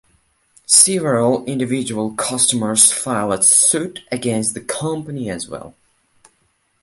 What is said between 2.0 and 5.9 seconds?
customers filed suit against the company as well.